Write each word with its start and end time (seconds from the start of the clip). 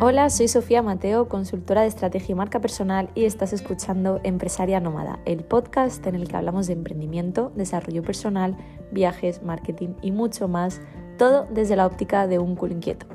Hola, 0.00 0.30
soy 0.30 0.46
Sofía 0.46 0.80
Mateo, 0.80 1.28
consultora 1.28 1.80
de 1.80 1.88
estrategia 1.88 2.32
y 2.32 2.36
marca 2.36 2.60
personal 2.60 3.10
y 3.16 3.24
estás 3.24 3.52
escuchando 3.52 4.20
Empresaria 4.22 4.78
Nómada, 4.78 5.18
el 5.24 5.42
podcast 5.42 6.06
en 6.06 6.14
el 6.14 6.28
que 6.28 6.36
hablamos 6.36 6.68
de 6.68 6.74
emprendimiento, 6.74 7.50
desarrollo 7.56 8.04
personal, 8.04 8.56
viajes, 8.92 9.42
marketing 9.42 9.94
y 10.00 10.12
mucho 10.12 10.46
más, 10.46 10.80
todo 11.18 11.48
desde 11.50 11.74
la 11.74 11.84
óptica 11.84 12.28
de 12.28 12.38
un 12.38 12.54
culo 12.54 12.74
inquieto. 12.74 13.06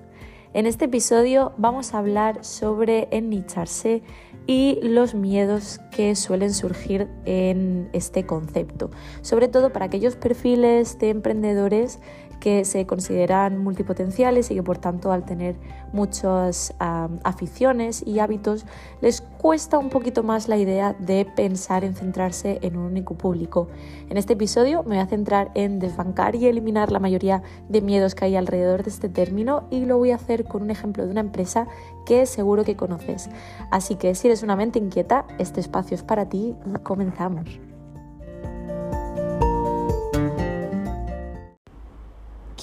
En 0.54 0.66
este 0.66 0.86
episodio 0.86 1.54
vamos 1.58 1.94
a 1.94 2.00
hablar 2.00 2.44
sobre 2.44 3.08
ennicharse 3.12 4.04
y 4.46 4.78
los 4.84 5.16
miedos 5.16 5.80
que 5.90 6.18
suelen 6.18 6.54
surgir 6.54 7.08
en 7.24 7.90
este 7.94 8.26
concepto, 8.26 8.92
sobre 9.22 9.48
todo 9.48 9.72
para 9.72 9.86
aquellos 9.86 10.18
perfiles 10.18 11.00
de 11.00 11.12
emprendedores 11.12 12.00
que 12.44 12.66
se 12.66 12.86
consideran 12.86 13.57
multipotenciales 13.57 14.52
y 14.52 14.55
que 14.55 14.64
por 14.64 14.78
tanto 14.78 15.14
al 15.14 15.23
tener 15.23 15.55
muchas 15.94 16.73
aficiones 16.77 18.05
y 18.05 18.20
hábitos 18.20 18.66
les 18.99 19.22
cuesta 19.22 19.77
un 19.77 19.90
poquito 19.90 20.23
más 20.23 20.49
la 20.49 20.58
idea 20.58 20.94
de 20.99 21.23
pensar 21.23 21.85
en 21.85 21.95
centrarse 21.95 22.59
en 22.62 22.76
un 22.76 22.84
único 22.84 23.16
público. 23.16 23.70
En 24.09 24.18
este 24.18 24.34
episodio 24.34 24.84
me 24.84 24.95
voy 24.95 24.98
a 24.98 25.05
centrar 25.05 25.52
en 25.55 25.80
desbancar 25.80 26.35
y 26.35 26.48
eliminar 26.48 26.91
la 26.91 26.99
mayoría 26.99 27.44
de 27.70 27.80
miedos 27.80 28.13
que 28.13 28.26
hay 28.26 28.35
alrededor 28.35 28.84
de 28.84 28.90
este 28.90 29.07
término 29.07 29.63
y 29.71 29.85
lo 29.85 29.98
voy 29.98 30.12
a 30.12 30.16
hacer 30.16 30.44
con 30.44 30.63
un 30.63 30.70
ejemplo 30.70 31.05
de 31.05 31.12
una 31.12 31.21
empresa 31.21 31.68
que 32.05 32.26
seguro 32.26 32.66
que 32.66 32.76
conoces. 32.76 33.30
Así 33.71 33.96
que 33.96 34.16
si 34.16 34.27
eres 34.27 34.44
una 34.44 34.57
mente 34.57 34.80
inquieta, 34.80 35.26
este 35.40 35.62
espacio 35.62 35.96
es 35.96 36.04
para 36.04 36.27
ti 36.27 36.57
y 36.66 36.80
comenzamos. 36.80 37.73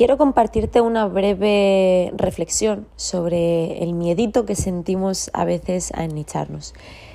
Quiero 0.01 0.17
compartirte 0.17 0.81
una 0.81 1.07
breve 1.09 2.11
reflexión 2.17 2.87
sobre 2.97 3.83
el 3.83 3.93
miedito 3.93 4.47
que 4.47 4.55
sentimos 4.55 5.29
a 5.35 5.45
veces 5.45 5.93
a 5.95 6.05
ennicharnos. 6.05 6.73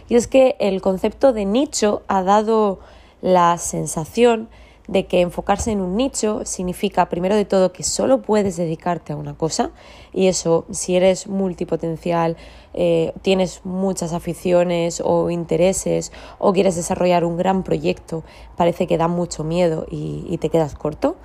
Y 0.08 0.14
es 0.14 0.28
que 0.28 0.56
el 0.60 0.84
concepto 0.84 1.34
de 1.34 1.46
nicho 1.46 2.04
ha 2.08 2.22
dado 2.22 2.78
la 3.24 3.58
sensación 3.58 4.50
de 4.88 5.08
que 5.08 5.22
enfocarse 5.22 5.72
en 5.72 5.82
un 5.82 5.98
nicho 5.98 6.46
significa, 6.46 7.10
primero 7.10 7.36
de 7.36 7.46
todo, 7.46 7.74
que 7.74 7.82
solo 7.82 8.22
puedes 8.22 8.56
dedicarte 8.56 9.14
a 9.14 9.16
una 9.16 9.34
cosa 9.34 9.72
y 10.14 10.28
eso, 10.28 10.66
si 10.70 10.96
eres 10.96 11.26
multipotencial, 11.26 12.38
eh, 12.76 13.14
tienes 13.24 13.62
muchas 13.64 14.14
aficiones 14.14 15.02
o 15.04 15.32
intereses 15.32 16.12
o 16.38 16.54
quieres 16.54 16.76
desarrollar 16.76 17.26
un 17.26 17.36
gran 17.36 17.64
proyecto, 17.64 18.24
parece 18.56 18.86
que 18.86 19.00
da 19.00 19.08
mucho 19.08 19.44
miedo 19.44 19.88
y 19.90 20.38
te 20.38 20.50
quedas 20.50 20.76
corto. 20.76 21.16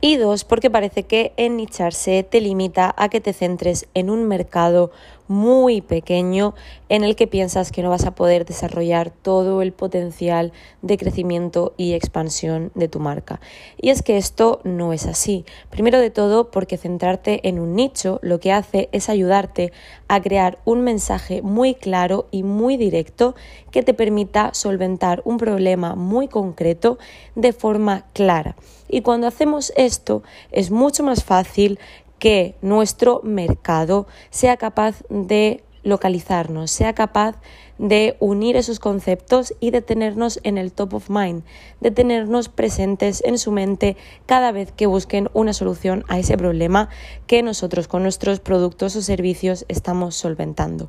Y 0.00 0.16
dos, 0.16 0.44
porque 0.44 0.70
parece 0.70 1.04
que 1.04 1.32
ennicharse 1.36 2.22
te 2.22 2.40
limita 2.40 2.94
a 2.98 3.08
que 3.08 3.20
te 3.20 3.32
centres 3.32 3.88
en 3.94 4.10
un 4.10 4.28
mercado 4.28 4.90
muy 5.28 5.80
pequeño 5.80 6.54
en 6.88 7.04
el 7.04 7.16
que 7.16 7.26
piensas 7.26 7.72
que 7.72 7.82
no 7.82 7.90
vas 7.90 8.06
a 8.06 8.14
poder 8.14 8.44
desarrollar 8.44 9.10
todo 9.10 9.62
el 9.62 9.72
potencial 9.72 10.52
de 10.82 10.96
crecimiento 10.98 11.74
y 11.76 11.94
expansión 11.94 12.70
de 12.74 12.88
tu 12.88 13.00
marca. 13.00 13.40
Y 13.80 13.90
es 13.90 14.02
que 14.02 14.16
esto 14.16 14.60
no 14.64 14.92
es 14.92 15.06
así. 15.06 15.44
Primero 15.70 15.98
de 15.98 16.10
todo 16.10 16.50
porque 16.50 16.76
centrarte 16.76 17.48
en 17.48 17.58
un 17.58 17.74
nicho 17.74 18.18
lo 18.22 18.40
que 18.40 18.52
hace 18.52 18.88
es 18.92 19.08
ayudarte 19.08 19.72
a 20.08 20.20
crear 20.20 20.58
un 20.64 20.82
mensaje 20.82 21.42
muy 21.42 21.74
claro 21.74 22.26
y 22.30 22.42
muy 22.42 22.76
directo 22.76 23.34
que 23.70 23.82
te 23.82 23.94
permita 23.94 24.54
solventar 24.54 25.22
un 25.24 25.38
problema 25.38 25.94
muy 25.94 26.28
concreto 26.28 26.98
de 27.34 27.52
forma 27.52 28.06
clara. 28.12 28.56
Y 28.88 29.02
cuando 29.02 29.26
hacemos 29.26 29.72
esto 29.76 30.22
es 30.52 30.70
mucho 30.70 31.02
más 31.02 31.24
fácil 31.24 31.78
que 32.18 32.54
nuestro 32.62 33.20
mercado 33.22 34.06
sea 34.30 34.56
capaz 34.56 35.02
de 35.08 35.62
localizarnos, 35.86 36.70
sea 36.70 36.94
capaz 36.94 37.36
de 37.78 38.16
unir 38.18 38.56
esos 38.56 38.80
conceptos 38.80 39.54
y 39.60 39.70
de 39.70 39.82
tenernos 39.82 40.40
en 40.42 40.58
el 40.58 40.72
top 40.72 40.94
of 40.94 41.10
mind, 41.10 41.44
de 41.80 41.90
tenernos 41.90 42.48
presentes 42.48 43.22
en 43.24 43.38
su 43.38 43.52
mente 43.52 43.96
cada 44.26 44.50
vez 44.50 44.72
que 44.72 44.86
busquen 44.86 45.28
una 45.32 45.52
solución 45.52 46.04
a 46.08 46.18
ese 46.18 46.36
problema 46.36 46.88
que 47.26 47.42
nosotros 47.42 47.86
con 47.86 48.02
nuestros 48.02 48.40
productos 48.40 48.96
o 48.96 49.02
servicios 49.02 49.64
estamos 49.68 50.16
solventando. 50.16 50.88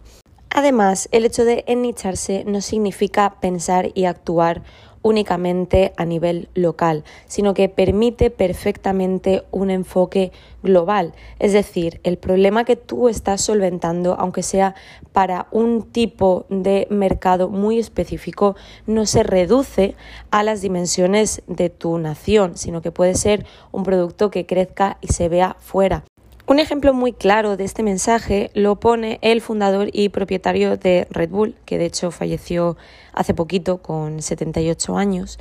Además, 0.49 1.07
el 1.11 1.25
hecho 1.25 1.45
de 1.45 1.63
ennicharse 1.67 2.43
no 2.45 2.61
significa 2.61 3.35
pensar 3.39 3.91
y 3.93 4.05
actuar 4.05 4.63
únicamente 5.01 5.93
a 5.97 6.05
nivel 6.05 6.49
local, 6.53 7.03
sino 7.25 7.53
que 7.53 7.69
permite 7.69 8.29
perfectamente 8.29 9.43
un 9.51 9.69
enfoque 9.69 10.31
global. 10.63 11.13
Es 11.39 11.53
decir, 11.53 11.99
el 12.03 12.17
problema 12.17 12.65
que 12.65 12.75
tú 12.75 13.09
estás 13.09 13.41
solventando, 13.41 14.15
aunque 14.19 14.43
sea 14.43 14.75
para 15.13 15.47
un 15.51 15.83
tipo 15.83 16.45
de 16.49 16.87
mercado 16.89 17.49
muy 17.49 17.79
específico, 17.79 18.55
no 18.85 19.05
se 19.05 19.23
reduce 19.23 19.95
a 20.31 20.43
las 20.43 20.61
dimensiones 20.61 21.41
de 21.47 21.69
tu 21.69 21.97
nación, 21.97 22.57
sino 22.57 22.81
que 22.81 22.91
puede 22.91 23.15
ser 23.15 23.45
un 23.71 23.83
producto 23.83 24.31
que 24.31 24.45
crezca 24.45 24.97
y 25.01 25.07
se 25.07 25.29
vea 25.29 25.55
fuera. 25.59 26.03
Un 26.49 26.59
ejemplo 26.59 26.93
muy 26.93 27.11
claro 27.11 27.57
de 27.57 27.65
este 27.65 27.83
mensaje 27.83 28.51
lo 28.53 28.77
pone 28.77 29.19
el 29.21 29.41
fundador 29.41 29.89
y 29.91 30.07
propietario 30.07 30.77
de 30.77 31.05
Red 31.09 31.29
Bull, 31.29 31.55
que 31.65 31.77
de 31.77 31.87
hecho 31.87 32.09
falleció 32.09 32.77
hace 33.11 33.33
poquito 33.33 33.79
con 33.79 34.21
78 34.21 34.97
años. 34.97 35.39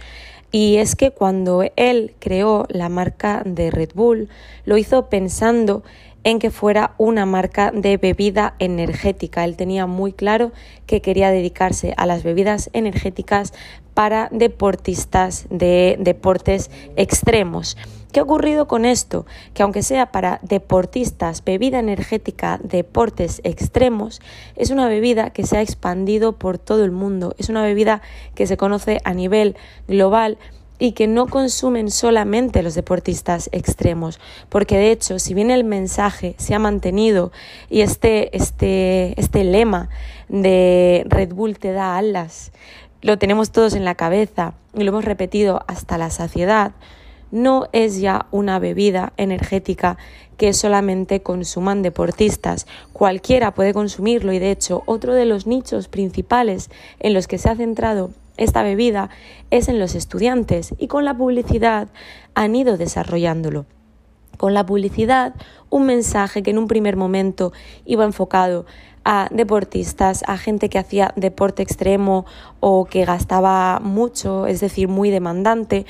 Y 0.51 0.79
es 0.79 0.97
que 0.97 1.13
cuando 1.13 1.63
él 1.77 2.17
creó 2.19 2.67
la 2.71 2.89
marca 2.89 3.43
de 3.47 3.71
Red 3.71 3.91
Bull, 3.95 4.29
lo 4.65 4.77
hizo 4.79 5.09
pensando 5.09 5.85
en 6.25 6.41
que 6.41 6.51
fuera 6.51 6.97
una 6.99 7.25
marca 7.25 7.71
de 7.71 7.99
bebida 7.99 8.57
energética. 8.59 9.45
Él 9.45 9.55
tenía 9.57 9.87
muy 9.87 10.13
claro 10.13 10.51
que 10.87 11.03
quería 11.03 11.31
dedicarse 11.31 11.95
a 11.97 12.07
las 12.07 12.25
bebidas 12.25 12.69
energéticas 12.73 13.53
para 13.95 14.29
deportistas 14.33 15.47
de 15.51 15.99
deportes 16.01 16.69
extremos. 16.97 17.77
¿Qué 18.17 18.21
ha 18.21 18.23
ocurrido 18.23 18.67
con 18.67 18.87
esto? 18.87 19.27
Que 19.53 19.63
aunque 19.63 19.83
sea 19.83 20.11
para 20.11 20.41
deportistas, 20.41 21.45
bebida 21.45 21.81
energética, 21.81 22.59
deportes 22.63 23.43
extremos, 23.45 24.23
es 24.57 24.71
una 24.71 24.89
bebida 24.89 25.29
que 25.29 25.45
se 25.45 25.59
ha 25.59 25.61
expandido 25.61 26.33
por 26.33 26.57
todo 26.57 26.83
el 26.87 26.93
mundo, 26.93 27.35
es 27.37 27.51
una 27.51 27.63
bebida 27.63 28.01
que 28.35 28.47
se 28.47 28.57
conoce 28.57 29.03
a 29.05 29.13
nivel 29.13 29.55
global 29.87 30.39
y 30.79 30.93
que 30.93 31.09
no 31.09 31.27
consumen 31.27 31.91
solamente 31.91 32.63
los 32.63 32.75
deportistas 32.75 33.51
extremos, 33.53 34.19
porque 34.49 34.79
de 34.79 34.93
hecho, 34.93 35.19
si 35.19 35.35
bien 35.35 35.51
el 35.51 35.65
mensaje 35.65 36.37
se 36.39 36.55
ha 36.55 36.59
mantenido 36.59 37.33
y 37.69 37.83
este, 37.83 38.35
este, 38.35 39.13
este 39.21 39.45
lema 39.45 39.91
de 40.31 41.05
Red 41.07 41.35
Bull 41.35 41.59
te 41.59 41.73
da 41.73 41.99
alas, 41.99 42.51
lo 43.03 43.19
tenemos 43.19 43.51
todos 43.51 43.75
en 43.75 43.85
la 43.85 43.95
cabeza 43.95 44.55
y 44.73 44.85
lo 44.85 44.93
hemos 44.93 45.05
repetido 45.05 45.63
hasta 45.67 45.99
la 45.99 46.09
saciedad, 46.09 46.73
no 47.31 47.69
es 47.73 48.01
ya 48.01 48.27
una 48.31 48.59
bebida 48.59 49.13
energética 49.17 49.99
que 50.37 50.53
solamente 50.53 51.23
consuman 51.23 51.83
deportistas. 51.83 52.67
Cualquiera 52.93 53.55
puede 53.55 53.73
consumirlo 53.73 54.33
y 54.33 54.39
de 54.39 54.51
hecho 54.51 54.83
otro 54.87 55.15
de 55.15 55.25
los 55.25 55.47
nichos 55.47 55.89
principales 55.89 56.71
en 57.01 57.15
los 57.15 57.27
que 57.27 57.39
se 57.39 57.49
ha 57.49 57.57
centrado 57.57 58.11
esta 58.37 58.63
bebida 58.63 59.09
es 59.51 59.69
en 59.69 59.79
los 59.79 59.95
estudiantes 59.95 60.75
y 60.79 60.89
con 60.89 61.05
la 61.05 61.17
publicidad 61.17 61.89
han 62.35 62.55
ido 62.55 62.77
desarrollándolo. 62.77 63.65
Con 64.37 64.53
la 64.53 64.67
publicidad, 64.67 65.35
un 65.71 65.87
mensaje 65.87 66.43
que 66.43 66.51
en 66.51 66.59
un 66.59 66.69
primer 66.69 66.97
momento 66.97 67.53
iba 67.87 68.05
enfocado 68.05 68.67
a 69.05 69.29
deportistas, 69.31 70.23
a 70.27 70.37
gente 70.37 70.69
que 70.69 70.79
hacía 70.79 71.15
deporte 71.17 71.63
extremo 71.63 72.27
o 72.61 72.85
que 72.85 73.05
gastaba 73.07 73.81
mucho, 73.81 74.47
es 74.47 74.61
decir, 74.61 74.89
muy 74.89 75.11
demandante, 75.11 75.87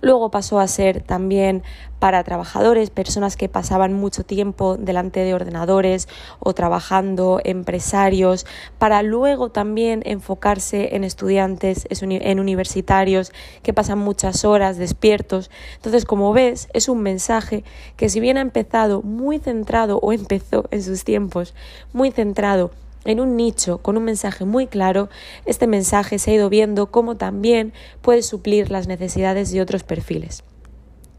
Luego 0.00 0.30
pasó 0.30 0.60
a 0.60 0.66
ser 0.66 1.02
también 1.02 1.62
para 1.98 2.24
trabajadores, 2.24 2.90
personas 2.90 3.36
que 3.36 3.48
pasaban 3.48 3.92
mucho 3.92 4.24
tiempo 4.24 4.76
delante 4.78 5.20
de 5.20 5.34
ordenadores 5.34 6.08
o 6.38 6.54
trabajando, 6.54 7.40
empresarios, 7.44 8.46
para 8.78 9.02
luego 9.02 9.50
también 9.50 10.02
enfocarse 10.06 10.96
en 10.96 11.04
estudiantes, 11.04 11.86
en 11.90 12.40
universitarios 12.40 13.32
que 13.62 13.74
pasan 13.74 13.98
muchas 13.98 14.44
horas 14.44 14.78
despiertos. 14.78 15.50
Entonces, 15.76 16.06
como 16.06 16.32
ves, 16.32 16.68
es 16.72 16.88
un 16.88 17.02
mensaje 17.02 17.64
que 17.96 18.08
si 18.08 18.20
bien 18.20 18.38
ha 18.38 18.40
empezado 18.40 19.02
muy 19.02 19.38
centrado 19.38 19.98
o 19.98 20.12
empezó 20.12 20.64
en 20.70 20.82
sus 20.82 21.04
tiempos 21.04 21.54
muy 21.92 22.10
centrado 22.10 22.70
en 23.04 23.20
un 23.20 23.36
nicho 23.36 23.78
con 23.78 23.96
un 23.96 24.04
mensaje 24.04 24.44
muy 24.44 24.66
claro, 24.66 25.08
este 25.46 25.66
mensaje 25.66 26.18
se 26.18 26.30
ha 26.30 26.34
ido 26.34 26.48
viendo 26.48 26.90
cómo 26.90 27.16
también 27.16 27.72
puede 28.02 28.22
suplir 28.22 28.70
las 28.70 28.86
necesidades 28.86 29.50
de 29.52 29.60
otros 29.60 29.82
perfiles. 29.82 30.44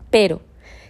Pero, 0.09 0.41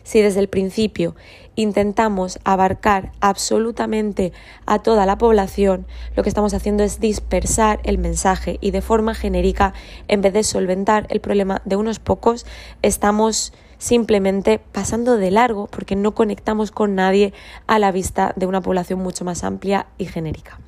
si 0.04 0.22
desde 0.22 0.40
el 0.40 0.50
principio 0.50 1.16
intentamos 1.56 2.40
abarcar 2.44 3.12
absolutamente 3.20 4.32
a 4.66 4.80
toda 4.80 5.06
la 5.06 5.18
población, 5.18 5.86
lo 6.16 6.24
que 6.24 6.30
estamos 6.30 6.54
haciendo 6.54 6.84
es 6.84 7.00
dispersar 7.00 7.80
el 7.84 7.98
mensaje 7.98 8.58
y 8.62 8.72
de 8.72 8.82
forma 8.82 9.14
genérica, 9.14 9.74
en 10.08 10.22
vez 10.22 10.34
de 10.34 10.44
solventar 10.44 11.06
el 11.10 11.22
problema 11.22 11.62
de 11.66 11.76
unos 11.76 12.00
pocos, 12.00 12.46
estamos 12.82 13.54
simplemente 13.78 14.60
pasando 14.60 15.18
de 15.18 15.32
largo 15.32 15.68
porque 15.68 15.96
no 15.96 16.14
conectamos 16.14 16.72
con 16.72 16.96
nadie 16.96 17.34
a 17.68 17.80
la 17.80 17.92
vista 17.92 18.34
de 18.36 18.46
una 18.46 18.62
población 18.62 19.00
mucho 19.00 19.26
más 19.26 19.44
amplia 19.44 19.88
y 19.98 20.06
genérica. 20.06 20.60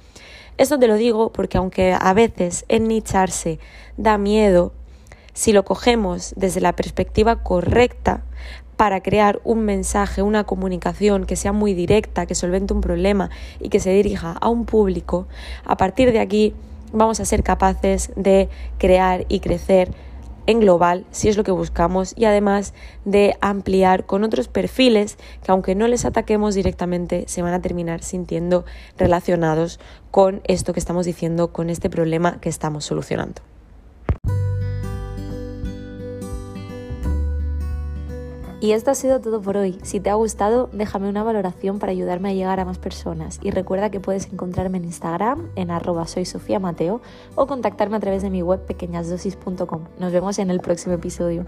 Esto 0.57 0.77
te 0.77 0.87
lo 0.87 0.95
digo 0.95 1.31
porque 1.31 1.57
aunque 1.57 1.95
a 1.99 2.13
veces 2.13 2.65
ennicharse 2.67 3.59
da 3.97 4.17
miedo, 4.17 4.71
si 5.33 5.51
lo 5.51 5.65
cogemos 5.65 6.33
desde 6.35 6.61
la 6.61 6.75
perspectiva 6.75 7.41
correcta, 7.43 8.23
para 8.77 9.01
crear 9.01 9.39
un 9.43 9.65
mensaje, 9.65 10.21
una 10.21 10.43
comunicación 10.43 11.25
que 11.25 11.35
sea 11.35 11.53
muy 11.53 11.73
directa, 11.73 12.25
que 12.25 12.35
solvente 12.35 12.73
un 12.73 12.81
problema 12.81 13.29
y 13.59 13.69
que 13.69 13.79
se 13.79 13.91
dirija 13.91 14.31
a 14.33 14.49
un 14.49 14.65
público, 14.65 15.27
a 15.63 15.77
partir 15.77 16.11
de 16.11 16.19
aquí 16.19 16.53
vamos 16.91 17.19
a 17.19 17.25
ser 17.25 17.43
capaces 17.43 18.11
de 18.15 18.49
crear 18.77 19.25
y 19.29 19.39
crecer 19.39 19.91
en 20.47 20.59
global, 20.59 21.05
si 21.11 21.29
es 21.29 21.37
lo 21.37 21.43
que 21.43 21.51
buscamos, 21.51 22.13
y 22.17 22.25
además 22.25 22.73
de 23.05 23.37
ampliar 23.41 24.05
con 24.05 24.23
otros 24.23 24.47
perfiles 24.47 25.17
que 25.43 25.51
aunque 25.51 25.75
no 25.75 25.87
les 25.87 26.05
ataquemos 26.05 26.55
directamente, 26.55 27.25
se 27.27 27.41
van 27.41 27.53
a 27.53 27.61
terminar 27.61 28.03
sintiendo 28.03 28.65
relacionados 28.97 29.79
con 30.11 30.41
esto 30.45 30.73
que 30.73 30.79
estamos 30.79 31.05
diciendo, 31.05 31.51
con 31.51 31.69
este 31.69 31.89
problema 31.89 32.39
que 32.39 32.49
estamos 32.49 32.85
solucionando. 32.85 33.52
Y 38.63 38.71
esto 38.71 38.91
ha 38.91 38.95
sido 38.95 39.19
todo 39.19 39.41
por 39.41 39.57
hoy. 39.57 39.77
Si 39.83 39.99
te 39.99 40.09
ha 40.09 40.13
gustado, 40.13 40.69
déjame 40.71 41.09
una 41.09 41.21
valoración 41.21 41.79
para 41.79 41.91
ayudarme 41.91 42.29
a 42.29 42.33
llegar 42.33 42.61
a 42.61 42.65
más 42.65 42.77
personas. 42.77 43.37
Y 43.41 43.51
recuerda 43.51 43.91
que 43.91 43.99
puedes 43.99 44.31
encontrarme 44.31 44.77
en 44.77 44.85
Instagram, 44.85 45.49
en 45.57 45.69
arroba 45.69 46.07
soy 46.07 46.25
o 47.35 47.45
contactarme 47.45 47.97
a 47.97 47.99
través 47.99 48.21
de 48.21 48.29
mi 48.29 48.41
web 48.41 48.65
pequeñasdosis.com. 48.65 49.81
Nos 49.99 50.13
vemos 50.13 50.39
en 50.39 50.49
el 50.49 50.61
próximo 50.61 50.95
episodio. 50.95 51.43